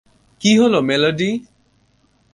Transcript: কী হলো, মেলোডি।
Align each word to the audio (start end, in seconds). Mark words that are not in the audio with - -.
কী 0.41 0.51
হলো, 0.57 0.79
মেলোডি। 0.81 1.29